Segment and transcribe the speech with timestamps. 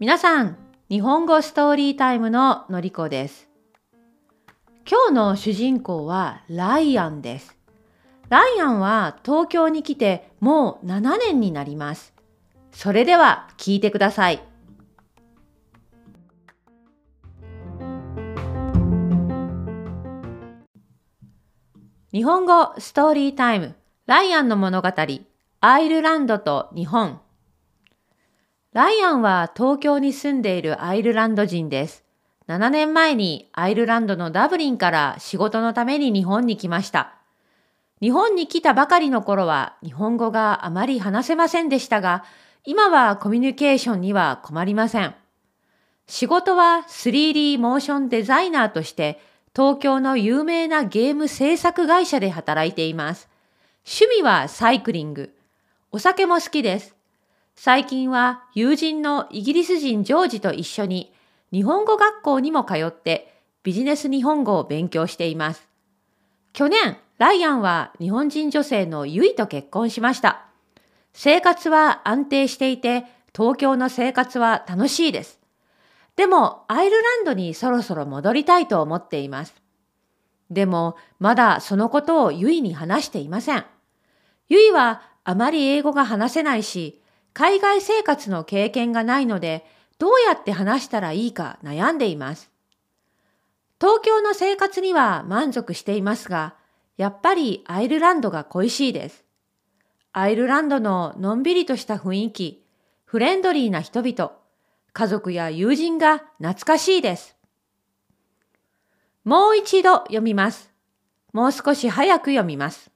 [0.00, 0.56] 皆さん、
[0.90, 3.50] 日本語ストーリータイムののりこです。
[4.90, 7.56] 今日の主人公はライアンです。
[8.28, 12.12] ライアンは東京に来てもう7年になります。
[12.72, 14.49] それでは聞いてください。
[22.12, 24.92] 日本語ストーリータイムライアンの物語
[25.60, 27.20] アイルランドと日本
[28.72, 32.04] ライアンは東京に住んでいるアイルランド人です。
[32.48, 37.14] 7年前にアイルランドのダブリンから仕事のために日本に来ました。
[38.00, 42.24] 日本に来たばかりの頃は日本語があまり話せませんでしたが、
[42.64, 45.14] 今はコミュニケーションには困りません。
[46.08, 49.20] 仕事は 3D モーションデザイナーとして
[49.54, 53.28] 東京の有名なゲーム制作会社で働いています。
[53.84, 55.34] 趣味はサイクリング。
[55.90, 56.94] お酒も好きです。
[57.56, 61.12] 最近は友人のイギリス人ジョージと一緒に
[61.52, 63.34] 日本語学校にも通って
[63.64, 65.68] ビジネス日本語を勉強しています。
[66.52, 70.46] 去年、ライアンは日本人女性のユイと結婚しました。
[71.12, 73.04] 生活は安定していて
[73.34, 75.39] 東京の生活は楽しいです。
[76.16, 79.54] でも、アイルランドにそろそろ戻りたいと思っています。
[80.50, 83.64] でも、まだそのことをユイに話していません。
[84.48, 87.00] ユイはあまり英語が話せないし、
[87.32, 89.64] 海外生活の経験がないので、
[89.98, 92.50] どうやって話したらいいか悩んでいます。
[93.80, 96.54] 東京の生活には満足していますが、
[96.96, 99.24] やっぱりアイルランドが恋しいです。
[100.12, 102.66] アイルランドののんびりとした雰囲気、
[103.04, 104.32] フレンドリーな人々、
[104.92, 107.36] 家族や友人が懐かしいです。
[109.24, 110.72] もう一度読みます。
[111.32, 112.90] もう少し早く読みます。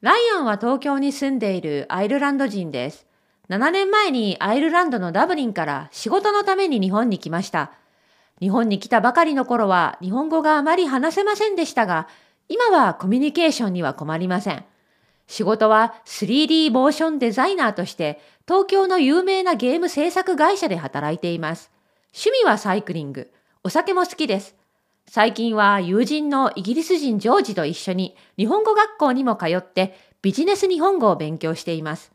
[0.00, 3.06] ライアンは東京に住んでいるアイルランド人です。
[3.50, 7.72] 7年前にアイルランドのダブリンから仕事のために日本に来ました。
[8.40, 12.08] 日本に来たばかりの頃は日本語があまり話せませんでしたが、
[12.48, 14.64] 今はコミュニケーションには困りません。
[15.30, 21.70] 仕事は 3D モーションデザイナーとして東京の有名なゲーム制作会社で働いています。
[22.12, 23.30] 趣味はサイクリング。
[23.62, 24.56] お酒も好きです。
[25.06, 32.10] 最近は友人のイギリス人ジョージと一緒に日本語学校にも通ってビジネス日本語を勉強しています。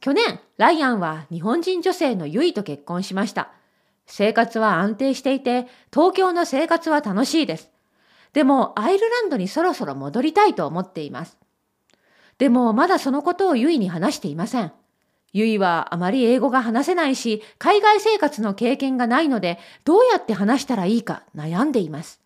[0.00, 3.52] 去年、ライアンは日本人女性のユイと結婚しました。
[4.04, 7.70] 生活は安定していて、東京の生活は楽しいです。
[8.34, 11.38] でも、アイルランドにそろそろ戻りたいと思っています。
[12.38, 14.72] でも、まだそのことをユイに話していません。
[15.32, 22.20] ゆいはあまり英語が話せないし、海外生活の経験がないので、どうやって話したらいいか悩んでいます。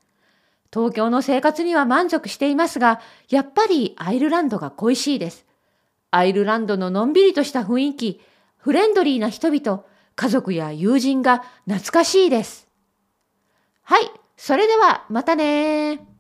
[0.72, 5.44] 東京の生活には満足していますが、やっぱりアイルランドが恋しいです。
[6.10, 8.20] アイルランドののんびりとした雰囲気、
[8.56, 9.82] フレンドリーな人々、
[10.14, 12.68] 家族や友人が懐かしいです。
[13.82, 16.11] はい、それではまたね